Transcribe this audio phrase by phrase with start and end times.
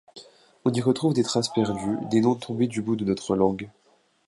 [0.65, 3.69] On y retrouve des traces perdues, des noms tombés du bout de notre langue.